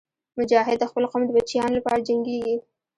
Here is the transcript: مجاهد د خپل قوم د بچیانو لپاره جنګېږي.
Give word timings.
مجاهد 0.39 0.77
د 0.79 0.83
خپل 0.91 1.03
قوم 1.11 1.21
د 1.25 1.29
بچیانو 1.37 1.77
لپاره 1.79 2.05
جنګېږي. 2.07 2.55